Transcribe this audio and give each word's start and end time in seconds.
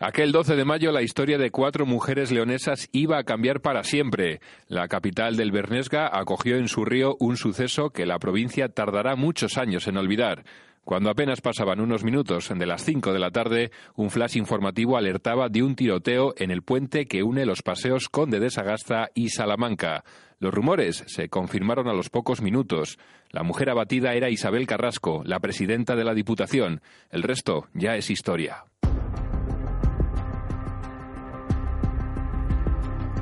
Aquel 0.00 0.30
12 0.30 0.54
de 0.54 0.64
mayo 0.64 0.92
la 0.92 1.02
historia 1.02 1.38
de 1.38 1.50
cuatro 1.50 1.84
mujeres 1.84 2.30
leonesas 2.30 2.88
iba 2.92 3.18
a 3.18 3.24
cambiar 3.24 3.60
para 3.60 3.82
siempre. 3.82 4.40
La 4.68 4.86
capital 4.86 5.36
del 5.36 5.50
Bernesga 5.50 6.08
acogió 6.16 6.56
en 6.56 6.68
su 6.68 6.84
río 6.84 7.16
un 7.18 7.36
suceso 7.36 7.90
que 7.90 8.06
la 8.06 8.20
provincia 8.20 8.68
tardará 8.68 9.16
muchos 9.16 9.58
años 9.58 9.88
en 9.88 9.96
olvidar. 9.96 10.44
Cuando 10.84 11.10
apenas 11.10 11.40
pasaban 11.40 11.80
unos 11.80 12.04
minutos 12.04 12.48
de 12.48 12.64
las 12.64 12.84
5 12.84 13.12
de 13.12 13.18
la 13.18 13.32
tarde, 13.32 13.72
un 13.96 14.10
flash 14.10 14.36
informativo 14.36 14.96
alertaba 14.96 15.48
de 15.48 15.64
un 15.64 15.74
tiroteo 15.74 16.32
en 16.36 16.52
el 16.52 16.62
puente 16.62 17.06
que 17.06 17.24
une 17.24 17.44
los 17.44 17.62
paseos 17.62 18.08
Conde 18.08 18.38
de 18.38 18.50
Sagasta 18.50 19.10
y 19.16 19.30
Salamanca. 19.30 20.04
Los 20.38 20.54
rumores 20.54 21.02
se 21.08 21.28
confirmaron 21.28 21.88
a 21.88 21.92
los 21.92 22.08
pocos 22.08 22.40
minutos. 22.40 23.00
La 23.32 23.42
mujer 23.42 23.68
abatida 23.68 24.14
era 24.14 24.30
Isabel 24.30 24.68
Carrasco, 24.68 25.22
la 25.24 25.40
presidenta 25.40 25.96
de 25.96 26.04
la 26.04 26.14
Diputación. 26.14 26.82
El 27.10 27.24
resto 27.24 27.66
ya 27.74 27.96
es 27.96 28.10
historia. 28.10 28.64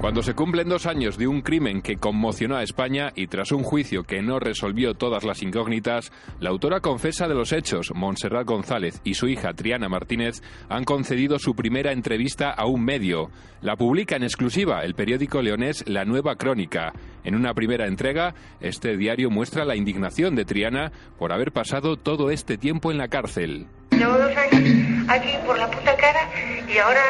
Cuando 0.00 0.22
se 0.22 0.34
cumplen 0.34 0.68
dos 0.68 0.86
años 0.86 1.16
de 1.16 1.26
un 1.26 1.40
crimen 1.40 1.80
que 1.80 1.96
conmocionó 1.96 2.56
a 2.56 2.62
España 2.62 3.12
y 3.16 3.28
tras 3.28 3.50
un 3.50 3.62
juicio 3.62 4.04
que 4.04 4.20
no 4.20 4.38
resolvió 4.38 4.94
todas 4.94 5.24
las 5.24 5.42
incógnitas, 5.42 6.12
la 6.38 6.50
autora 6.50 6.80
confesa 6.80 7.26
de 7.26 7.34
los 7.34 7.52
hechos, 7.52 7.92
Montserrat 7.94 8.46
González, 8.46 9.00
y 9.04 9.14
su 9.14 9.26
hija 9.26 9.54
Triana 9.54 9.88
Martínez 9.88 10.42
han 10.68 10.84
concedido 10.84 11.38
su 11.38 11.54
primera 11.54 11.92
entrevista 11.92 12.50
a 12.50 12.66
un 12.66 12.84
medio. 12.84 13.30
La 13.62 13.76
publica 13.76 14.16
en 14.16 14.22
exclusiva 14.22 14.82
el 14.82 14.94
periódico 14.94 15.40
leonés 15.40 15.82
La 15.88 16.04
Nueva 16.04 16.36
Crónica. 16.36 16.92
En 17.24 17.34
una 17.34 17.54
primera 17.54 17.86
entrega, 17.86 18.34
este 18.60 18.96
diario 18.98 19.30
muestra 19.30 19.64
la 19.64 19.76
indignación 19.76 20.36
de 20.36 20.44
Triana 20.44 20.92
por 21.18 21.32
haber 21.32 21.52
pasado 21.52 21.96
todo 21.96 22.30
este 22.30 22.58
tiempo 22.58 22.92
en 22.92 22.98
la 22.98 23.08
cárcel. 23.08 23.66
Llevo 23.90 24.18
dos 24.18 24.36
años 24.36 25.08
aquí 25.08 25.30
por 25.44 25.58
la 25.58 25.70
puta 25.70 25.96
cara 25.96 26.30
y 26.68 26.78
ahora 26.78 27.02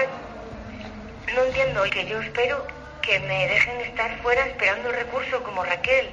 no 1.35 1.43
entiendo 1.43 1.83
que 1.93 2.09
yo 2.09 2.21
espero 2.23 2.76
que 3.07 3.21
me 3.21 3.47
dejen 3.47 3.81
estar 3.83 4.19
fuera 4.21 4.45
esperando 4.47 4.91
el 4.91 4.97
recurso 4.97 5.41
como 5.45 5.65
Raquel, 5.65 6.11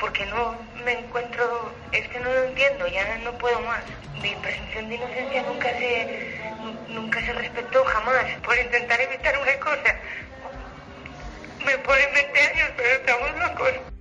porque 0.00 0.26
no 0.26 0.56
me 0.84 0.92
encuentro, 0.98 1.72
es 1.92 2.08
que 2.08 2.18
no 2.18 2.32
lo 2.32 2.44
entiendo, 2.44 2.88
ya 2.88 3.16
no 3.18 3.32
puedo 3.38 3.60
más. 3.60 3.84
Mi 4.20 4.34
presunción 4.42 4.88
de 4.88 4.96
inocencia 4.96 5.42
nunca 5.44 5.68
se, 5.70 6.40
nunca 6.88 7.20
se 7.24 7.32
respetó 7.32 7.84
jamás 7.84 8.24
por 8.42 8.58
intentar 8.58 9.00
evitar 9.00 9.38
una 9.38 9.54
cosa. 9.60 9.94
Me 11.64 11.78
ponen 11.78 12.12
20 12.12 12.40
años, 12.40 12.70
pero 12.76 12.90
estamos 12.90 13.38
locos. 13.38 13.91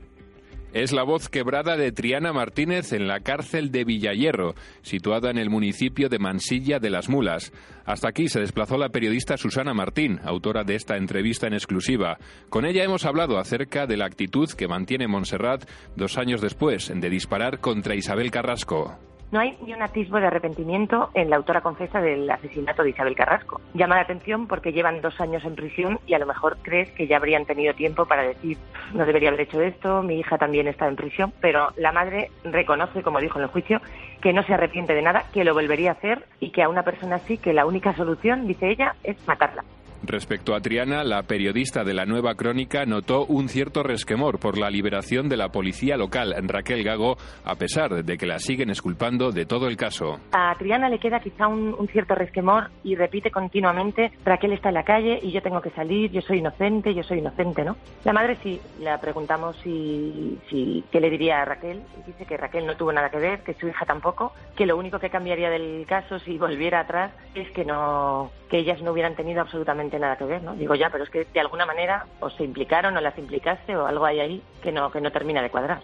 Es 0.73 0.93
la 0.93 1.03
voz 1.03 1.27
quebrada 1.27 1.75
de 1.75 1.91
Triana 1.91 2.31
Martínez 2.31 2.93
en 2.93 3.07
la 3.07 3.19
cárcel 3.19 3.71
de 3.71 3.83
Villayerro, 3.83 4.55
situada 4.81 5.29
en 5.29 5.37
el 5.37 5.49
municipio 5.49 6.07
de 6.07 6.17
Mansilla 6.17 6.79
de 6.79 6.89
las 6.89 7.09
Mulas. 7.09 7.51
Hasta 7.85 8.07
aquí 8.07 8.29
se 8.29 8.39
desplazó 8.39 8.77
la 8.77 8.87
periodista 8.87 9.35
Susana 9.35 9.73
Martín, 9.73 10.21
autora 10.23 10.63
de 10.63 10.75
esta 10.75 10.95
entrevista 10.95 11.47
en 11.47 11.53
exclusiva. 11.53 12.17
Con 12.49 12.65
ella 12.65 12.85
hemos 12.85 13.05
hablado 13.05 13.37
acerca 13.37 13.85
de 13.85 13.97
la 13.97 14.05
actitud 14.05 14.49
que 14.49 14.69
mantiene 14.69 15.09
Montserrat 15.09 15.69
dos 15.97 16.17
años 16.17 16.39
después 16.39 16.89
de 16.95 17.09
disparar 17.09 17.59
contra 17.59 17.95
Isabel 17.95 18.31
Carrasco. 18.31 19.10
No 19.31 19.39
hay 19.39 19.57
ni 19.65 19.73
un 19.73 19.81
atisbo 19.81 20.19
de 20.19 20.27
arrepentimiento 20.27 21.09
en 21.13 21.29
la 21.29 21.37
autora 21.37 21.61
confesa 21.61 22.01
del 22.01 22.29
asesinato 22.29 22.83
de 22.83 22.89
Isabel 22.89 23.15
Carrasco. 23.15 23.61
Llama 23.73 23.95
la 23.95 24.01
atención 24.01 24.45
porque 24.45 24.73
llevan 24.73 24.99
dos 24.99 25.21
años 25.21 25.45
en 25.45 25.55
prisión 25.55 25.99
y 26.05 26.13
a 26.13 26.19
lo 26.19 26.25
mejor 26.25 26.57
crees 26.61 26.91
que 26.91 27.07
ya 27.07 27.15
habrían 27.15 27.45
tenido 27.45 27.73
tiempo 27.73 28.05
para 28.05 28.23
decir 28.23 28.57
no 28.93 29.05
debería 29.05 29.29
haber 29.29 29.41
hecho 29.41 29.61
esto, 29.61 30.03
mi 30.03 30.19
hija 30.19 30.37
también 30.37 30.67
está 30.67 30.85
en 30.87 30.97
prisión, 30.97 31.31
pero 31.39 31.69
la 31.77 31.93
madre 31.93 32.29
reconoce, 32.43 33.03
como 33.03 33.21
dijo 33.21 33.39
en 33.39 33.43
el 33.43 33.49
juicio, 33.49 33.81
que 34.21 34.33
no 34.33 34.43
se 34.43 34.53
arrepiente 34.53 34.93
de 34.93 35.01
nada, 35.01 35.23
que 35.33 35.45
lo 35.45 35.53
volvería 35.53 35.91
a 35.91 35.93
hacer 35.93 36.25
y 36.41 36.49
que 36.49 36.63
a 36.63 36.69
una 36.69 36.83
persona 36.83 37.15
así 37.15 37.37
que 37.37 37.53
la 37.53 37.65
única 37.65 37.95
solución, 37.95 38.47
dice 38.47 38.69
ella, 38.69 38.95
es 39.03 39.15
matarla. 39.27 39.63
Respecto 40.03 40.55
a 40.55 40.59
Triana, 40.59 41.03
la 41.03 41.23
periodista 41.23 41.83
de 41.83 41.93
la 41.93 42.05
Nueva 42.05 42.35
Crónica 42.35 42.85
notó 42.85 43.25
un 43.25 43.49
cierto 43.49 43.83
resquemor 43.83 44.39
por 44.39 44.57
la 44.57 44.69
liberación 44.69 45.29
de 45.29 45.37
la 45.37 45.49
policía 45.49 45.95
local, 45.95 46.35
Raquel 46.47 46.83
Gago, 46.83 47.17
a 47.45 47.55
pesar 47.55 48.03
de 48.03 48.17
que 48.17 48.25
la 48.25 48.39
siguen 48.39 48.71
esculpando 48.71 49.31
de 49.31 49.45
todo 49.45 49.67
el 49.67 49.77
caso. 49.77 50.19
A 50.31 50.55
Triana 50.57 50.89
le 50.89 50.99
queda 50.99 51.19
quizá 51.19 51.47
un, 51.47 51.87
cierto 51.91 52.15
resquemor 52.15 52.71
y 52.83 52.95
repite 52.95 53.31
continuamente, 53.31 54.11
Raquel 54.25 54.53
está 54.53 54.69
en 54.69 54.75
la 54.75 54.83
calle 54.83 55.19
y 55.21 55.31
yo 55.31 55.41
tengo 55.41 55.61
que 55.61 55.71
salir, 55.71 56.09
yo 56.11 56.21
soy 56.21 56.39
inocente, 56.39 56.93
yo 56.93 57.03
soy 57.03 57.19
inocente, 57.19 57.63
¿no? 57.63 57.75
La 58.03 58.13
madre 58.13 58.37
sí, 58.41 58.59
le 58.79 58.97
preguntamos 58.97 59.55
si, 59.63 60.39
si, 60.49 60.83
qué 60.91 60.99
le 60.99 61.09
diría 61.09 61.41
a 61.41 61.45
Raquel 61.45 61.81
dice 62.05 62.25
que 62.25 62.37
Raquel 62.37 62.65
no 62.65 62.75
tuvo 62.75 62.91
nada 62.91 63.09
que 63.09 63.17
ver, 63.17 63.41
que 63.41 63.53
su 63.53 63.67
hija 63.67 63.85
tampoco, 63.85 64.33
que 64.55 64.65
lo 64.65 64.77
único 64.77 64.99
que 64.99 65.09
cambiaría 65.09 65.49
del 65.49 65.85
caso 65.87 66.19
si 66.19 66.37
volviera 66.37 66.81
atrás 66.81 67.11
es 67.35 67.49
que 67.51 67.65
no 67.65 68.31
que 68.49 68.57
ellas 68.57 68.81
no 68.81 68.91
hubieran 68.91 69.15
tenido 69.15 69.39
absolutamente 69.39 69.90
nada 69.99 70.15
que 70.17 70.25
ver, 70.25 70.43
¿no? 70.43 70.53
Digo 70.55 70.75
ya, 70.75 70.89
pero 70.89 71.03
es 71.03 71.09
que 71.09 71.25
de 71.25 71.39
alguna 71.39 71.65
manera 71.65 72.05
o 72.19 72.29
se 72.29 72.43
implicaron 72.43 72.95
o 72.97 73.01
las 73.01 73.17
implicaste 73.17 73.75
o 73.75 73.85
algo 73.85 74.05
hay 74.05 74.19
ahí 74.19 74.43
que 74.61 74.71
no, 74.71 74.91
que 74.91 75.01
no 75.01 75.11
termina 75.11 75.41
de 75.41 75.49
cuadrar. 75.49 75.81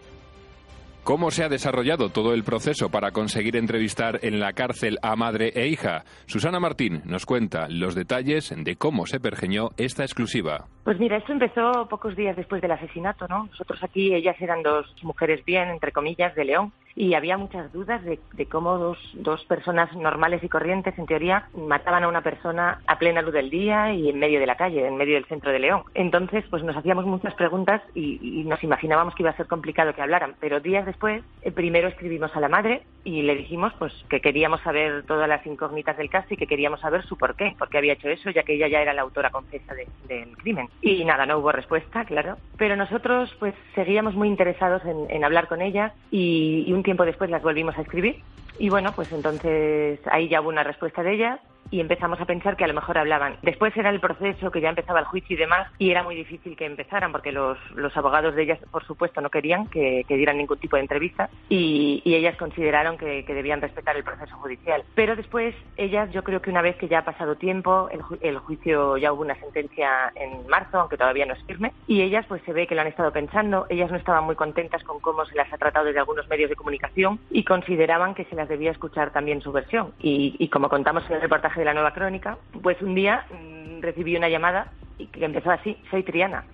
¿Cómo 1.07 1.31
se 1.31 1.45
ha 1.45 1.47
desarrollado 1.47 2.09
todo 2.09 2.34
el 2.34 2.44
proceso 2.44 2.90
para 2.91 3.12
conseguir 3.12 3.56
entrevistar 3.56 4.19
en 4.23 4.41
la 4.41 4.51
cárcel 4.51 4.97
a 5.01 5.16
madre 5.16 5.53
e 5.56 5.67
hija? 5.67 6.03
Susana 6.25 6.59
Martín 6.59 7.01
nos 7.06 7.25
cuenta 7.25 7.69
los 7.69 7.96
detalles 7.96 8.53
de 8.53 8.75
cómo 8.75 9.06
se 9.06 9.22
pergeñó 9.22 9.69
esta 9.78 10.03
exclusiva. 10.03 10.66
Pues 10.84 11.00
mira, 11.00 11.16
esto 11.16 11.31
empezó 11.31 11.88
pocos 11.90 12.13
días 12.17 12.35
después 12.35 12.62
del 12.62 12.73
asesinato, 12.73 13.25
¿no? 13.29 13.46
Nosotros 13.46 13.81
aquí, 13.85 14.13
ellas 14.13 14.35
eran 14.41 14.62
dos 14.63 14.94
mujeres 15.01 15.46
bien, 15.46 15.69
entre 15.69 15.94
comillas, 15.94 16.35
de 16.35 16.44
León, 16.44 16.73
y 16.97 17.13
había 17.13 17.38
muchas 17.38 17.72
dudas 17.72 18.02
de, 18.03 18.19
cómo 18.47 18.80
dos, 18.80 18.97
dos, 19.13 19.46
personas 19.46 19.96
normales 19.96 20.44
y 20.44 20.50
corrientes, 20.50 20.97
en 20.97 21.06
teoría, 21.06 21.47
mataban 21.56 22.03
a 22.03 22.08
una 22.08 22.22
persona 22.22 22.81
a 22.88 22.97
plena 22.97 23.22
luz 23.22 23.34
del 23.34 23.52
día 23.52 23.94
y 23.94 24.09
en 24.09 24.18
medio 24.18 24.40
de 24.40 24.47
la 24.47 24.56
calle, 24.56 24.88
en 24.88 24.97
medio 24.97 25.13
del 25.13 25.25
centro 25.25 25.52
de 25.52 25.59
León. 25.59 25.84
Entonces, 25.94 26.44
pues 26.50 26.63
nos 26.63 26.75
hacíamos 26.75 27.06
muchas 27.06 27.35
preguntas 27.35 27.84
y, 27.94 28.44
nos 28.47 28.63
imaginábamos 28.63 29.13
que 29.13 29.22
iba 29.22 29.30
a 29.30 29.38
ser 29.38 29.46
complicado 29.46 29.94
que 29.94 30.02
hablaran. 30.02 30.34
Pero 30.40 30.59
días 30.59 30.88
después, 30.88 31.22
eh, 31.44 31.52
primero 31.52 31.88
escribimos 31.88 32.35
a 32.35 32.40
la 32.40 32.50
madre 32.50 32.81
y 33.03 33.22
le 33.22 33.35
dijimos 33.35 33.74
pues 33.78 33.94
que 34.09 34.19
queríamos 34.19 34.62
saber 34.62 35.03
todas 35.03 35.29
las 35.29 35.46
incógnitas 35.46 35.97
del 35.97 36.09
caso 36.09 36.28
y 36.31 36.38
que 36.38 36.47
queríamos 36.47 36.79
saber 36.79 37.03
su 37.06 37.16
por 37.16 37.35
qué, 37.35 37.56
por 37.59 37.69
qué 37.69 37.78
había 37.78 37.94
hecho 37.94 38.09
eso, 38.09 38.31
ya 38.31 38.44
que 38.44 38.56
ella 38.56 38.68
ya 38.68 38.81
era 38.81 38.94
la 38.94 39.03
autora 39.03 39.29
confesa 39.29 39.75
del 40.08 40.35
crimen. 40.38 40.68
Y 40.81 41.06
nada, 41.06 41.28
no 41.28 41.38
hubo 41.38 41.52
respuesta, 41.52 42.06
claro. 42.06 42.38
Pero 42.58 42.75
nosotros 42.75 43.35
pues 43.38 43.53
seguíamos 43.75 44.16
muy 44.16 44.28
interesados 44.29 44.81
en, 44.85 45.24
hablar 45.24 45.47
con 45.47 45.62
ella 45.62 45.94
y, 46.09 46.64
y 46.66 46.74
un 46.74 46.84
tiempo 46.87 47.03
después 47.03 47.29
las 47.29 47.43
volvimos 47.43 47.77
a 47.77 47.81
escribir. 47.81 48.23
Y 48.59 48.69
bueno, 48.69 48.93
pues 48.95 49.11
entonces 49.11 49.99
ahí 50.09 50.29
ya 50.29 50.39
hubo 50.39 50.47
una 50.47 50.63
respuesta 50.63 51.03
de 51.03 51.15
ella 51.15 51.39
y 51.72 51.79
empezamos 51.79 52.19
a 52.19 52.25
pensar 52.25 52.55
que 52.55 52.63
a 52.63 52.67
lo 52.67 52.73
mejor 52.73 52.97
hablaban. 52.97 53.38
Después 53.41 53.75
era 53.75 53.89
el 53.89 54.00
proceso, 54.00 54.51
que 54.51 54.61
ya 54.61 54.69
empezaba 54.69 55.00
el 55.00 55.05
juicio 55.05 55.35
y 55.35 55.39
demás, 55.39 55.67
y 55.78 55.91
era 55.91 56.03
muy 56.03 56.16
difícil 56.16 56.55
que 56.55 56.66
empezaran 56.66 57.11
porque 57.11 57.31
los, 57.31 57.57
los 57.75 57.95
abogados 57.97 58.35
de 58.35 58.44
ellas, 58.44 58.59
por 58.72 58.85
supuesto, 58.85 59.22
no 59.22 59.29
querían 59.29 59.67
que, 59.67 60.05
dieran 60.07 60.38
ningún 60.38 60.57
tipo 60.57 60.75
de 60.75 60.81
entrevista 60.81 61.29
y, 61.50 62.01
ellas 62.17 62.35
consideraron 62.38 62.97
que, 62.97 63.23
debían 63.28 63.61
respetar 63.61 63.95
el 63.95 64.03
proceso 64.03 64.35
judicial. 64.38 64.83
Pero 64.95 65.16
después, 65.16 65.53
ellas, 65.75 66.11
yo 66.11 66.23
creo 66.23 66.41
que 66.41 66.50
una 66.50 66.63
vez 66.63 66.75
que 66.78 66.88
ya 66.88 67.00
ha 67.00 67.05
pasado 67.05 67.35
tiempo, 67.35 67.89
el, 67.91 68.01
el 68.22 68.39
juicio 68.39 68.97
ya 68.97 69.13
hubo 69.13 69.22
una 69.22 69.35
sentencia 69.35 70.11
en 70.16 70.47
marzo, 70.47 70.79
aunque 70.79 70.97
todavía 70.97 71.28
no 71.28 71.34
es 71.34 71.44
firme, 71.44 71.73
y 71.85 72.01
ellas 72.01 72.25
pues 72.28 72.41
se 72.44 72.53
ve 72.53 72.66
que 72.66 72.73
lo 72.73 72.81
han 72.81 72.88
estado 72.88 73.11
pensando, 73.11 73.67
ellas 73.69 73.91
no 73.91 73.97
estaban 73.97 74.23
muy 74.23 74.35
contentas 74.35 74.84
con 74.84 74.99
cómo 74.99 75.25
se 75.25 75.35
las 75.35 75.51
ha 75.53 75.57
tratado 75.57 75.85
desde 75.85 75.99
algunos 75.99 76.28
medios 76.28 76.49
de 76.49 76.55
comunicación 76.55 77.19
y 77.29 77.44
consideraban 77.44 78.16
que 78.16 78.25
se 78.25 78.35
las 78.35 78.49
debía 78.49 78.72
escuchar 78.72 79.11
también 79.11 79.41
su 79.41 79.51
versión. 79.51 79.94
Y, 79.99 80.35
y 80.39 80.47
como 80.49 80.69
contamos 80.69 81.05
en 81.07 81.17
el 81.17 81.22
reportaje 81.22 81.56
de 81.57 81.66
la 81.66 81.73
nueva 81.73 81.94
crónica, 81.94 82.38
pues 82.62 82.81
un 82.81 82.95
día 82.95 83.25
mm, 83.29 83.81
recibí 83.81 84.16
una 84.16 84.29
llamada 84.29 84.73
y 84.97 85.07
que 85.07 85.25
empezó 85.25 85.51
así, 85.51 85.78
soy 85.90 86.03
Triana. 86.03 86.45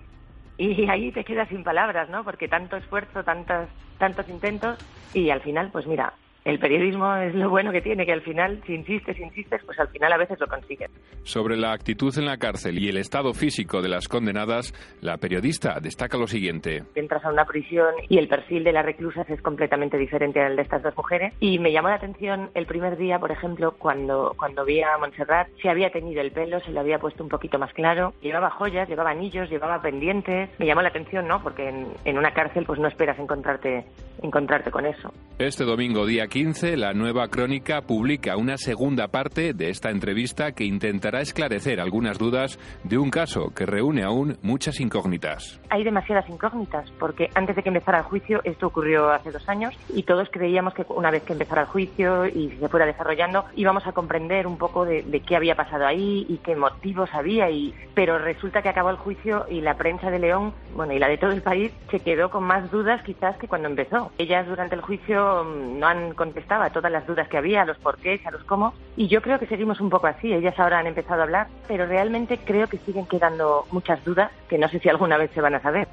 Y 0.56 0.88
ahí 0.88 1.12
te 1.12 1.24
quedas 1.24 1.48
sin 1.48 1.64
palabras, 1.64 2.08
¿no? 2.10 2.24
Porque 2.24 2.48
tanto 2.48 2.76
esfuerzo, 2.76 3.24
tantos, 3.24 3.68
tantos 3.98 4.28
intentos 4.28 4.78
y 5.12 5.30
al 5.30 5.40
final, 5.40 5.70
pues 5.72 5.86
mira, 5.86 6.14
el 6.44 6.58
periodismo 6.58 7.14
es 7.16 7.34
lo 7.34 7.48
bueno 7.48 7.72
que 7.72 7.80
tiene, 7.80 8.04
que 8.04 8.12
al 8.12 8.22
final, 8.22 8.62
si 8.66 8.74
insistes, 8.74 9.18
insistes, 9.18 9.62
pues 9.64 9.78
al 9.78 9.88
final 9.88 10.12
a 10.12 10.18
veces 10.18 10.38
lo 10.38 10.46
consigues. 10.46 10.90
Sobre 11.22 11.56
la 11.56 11.72
actitud 11.72 12.12
en 12.18 12.26
la 12.26 12.36
cárcel 12.36 12.78
y 12.78 12.88
el 12.88 12.98
estado 12.98 13.32
físico 13.32 13.80
de 13.80 13.88
las 13.88 14.08
condenadas, 14.08 14.74
la 15.00 15.16
periodista 15.16 15.80
destaca 15.80 16.18
lo 16.18 16.26
siguiente. 16.26 16.82
Entras 16.94 17.24
a 17.24 17.30
una 17.30 17.46
prisión 17.46 17.94
y 18.08 18.18
el 18.18 18.28
perfil 18.28 18.62
de 18.62 18.72
las 18.72 18.84
reclusas 18.84 19.28
es 19.30 19.40
completamente 19.40 19.96
diferente 19.96 20.40
al 20.40 20.56
de 20.56 20.62
estas 20.62 20.82
dos 20.82 20.94
mujeres. 20.96 21.32
Y 21.40 21.58
me 21.58 21.72
llamó 21.72 21.88
la 21.88 21.96
atención 21.96 22.50
el 22.54 22.66
primer 22.66 22.98
día, 22.98 23.18
por 23.18 23.30
ejemplo, 23.30 23.72
cuando, 23.78 24.34
cuando 24.36 24.64
vi 24.64 24.82
a 24.82 24.98
Montserrat, 24.98 25.48
se 25.62 25.70
había 25.70 25.90
tenido 25.90 26.20
el 26.20 26.30
pelo, 26.30 26.60
se 26.60 26.72
lo 26.72 26.80
había 26.80 26.98
puesto 26.98 27.22
un 27.22 27.30
poquito 27.30 27.58
más 27.58 27.72
claro, 27.72 28.12
llevaba 28.20 28.50
joyas, 28.50 28.88
llevaba 28.88 29.10
anillos, 29.10 29.48
llevaba 29.48 29.80
pendientes. 29.80 30.50
Me 30.58 30.66
llamó 30.66 30.82
la 30.82 30.88
atención, 30.88 31.26
¿no? 31.26 31.42
Porque 31.42 31.68
en, 31.68 31.86
en 32.04 32.18
una 32.18 32.34
cárcel 32.34 32.64
pues 32.66 32.78
no 32.78 32.88
esperas 32.88 33.18
encontrarte, 33.18 33.86
encontrarte 34.22 34.70
con 34.70 34.84
eso. 34.84 35.10
Este 35.38 35.64
domingo, 35.64 36.04
día 36.04 36.26
15, 36.34 36.76
la 36.76 36.92
nueva 36.92 37.28
crónica 37.28 37.82
publica 37.82 38.36
una 38.36 38.56
segunda 38.56 39.06
parte 39.06 39.52
de 39.54 39.70
esta 39.70 39.90
entrevista 39.90 40.50
que 40.50 40.64
intentará 40.64 41.20
esclarecer 41.20 41.78
algunas 41.78 42.18
dudas 42.18 42.58
de 42.82 42.98
un 42.98 43.08
caso 43.08 43.52
que 43.54 43.64
reúne 43.64 44.02
aún 44.02 44.36
muchas 44.42 44.80
incógnitas. 44.80 45.60
Hay 45.70 45.84
demasiadas 45.84 46.28
incógnitas 46.28 46.90
porque 46.98 47.30
antes 47.36 47.54
de 47.54 47.62
que 47.62 47.68
empezara 47.68 47.98
el 47.98 48.04
juicio, 48.06 48.40
esto 48.42 48.66
ocurrió 48.66 49.10
hace 49.10 49.30
dos 49.30 49.48
años 49.48 49.78
y 49.94 50.02
todos 50.02 50.28
creíamos 50.28 50.74
que 50.74 50.84
una 50.88 51.12
vez 51.12 51.22
que 51.22 51.34
empezara 51.34 51.60
el 51.60 51.68
juicio 51.68 52.26
y 52.26 52.50
se 52.58 52.68
fuera 52.68 52.84
desarrollando 52.84 53.44
íbamos 53.54 53.86
a 53.86 53.92
comprender 53.92 54.48
un 54.48 54.58
poco 54.58 54.84
de, 54.84 55.04
qué 55.24 55.36
había 55.36 55.54
pasado 55.54 55.86
ahí 55.86 56.26
y 56.28 56.38
qué 56.38 56.56
motivos 56.56 57.10
había. 57.12 57.48
Y, 57.48 57.72
pero 57.94 58.18
resulta 58.18 58.60
que 58.60 58.70
acabó 58.70 58.90
el 58.90 58.96
juicio 58.96 59.46
y 59.48 59.60
la 59.60 59.76
prensa 59.76 60.10
de 60.10 60.18
León, 60.18 60.52
bueno, 60.74 60.94
y 60.94 60.98
la 60.98 61.06
de 61.06 61.16
todo 61.16 61.30
el 61.30 61.42
país, 61.42 61.72
se 61.92 62.00
quedó 62.00 62.28
con 62.28 62.42
más 62.42 62.72
dudas 62.72 63.04
quizás 63.04 63.36
que 63.36 63.46
cuando 63.46 63.68
empezó. 63.68 64.10
Ellas 64.18 64.48
durante 64.48 64.74
el 64.74 64.80
juicio 64.80 65.44
mm, 65.44 65.78
no 65.78 65.86
han 65.86 66.12
contestado 66.24 66.62
a 66.62 66.70
todas 66.70 66.90
las 66.90 67.06
dudas 67.06 67.28
que 67.28 67.36
había, 67.36 67.62
a 67.62 67.64
los 67.66 67.76
porqués, 67.76 68.26
a 68.26 68.30
los 68.30 68.44
cómo, 68.44 68.72
y 68.96 69.08
yo 69.08 69.20
creo 69.20 69.38
que 69.38 69.46
seguimos 69.46 69.80
un 69.80 69.90
poco 69.90 70.06
así. 70.06 70.32
Ellas 70.32 70.58
ahora 70.58 70.78
han 70.78 70.86
empezado 70.86 71.20
a 71.20 71.24
hablar, 71.24 71.48
pero 71.68 71.86
realmente 71.86 72.38
creo 72.38 72.66
que 72.66 72.78
siguen 72.78 73.06
quedando 73.06 73.66
muchas 73.70 74.02
dudas 74.04 74.30
que 74.48 74.56
no 74.56 74.68
sé 74.68 74.78
si 74.80 74.88
alguna 74.88 75.18
vez 75.18 75.30
se 75.34 75.42
van 75.42 75.54
a 75.54 75.60
saber. 75.60 75.86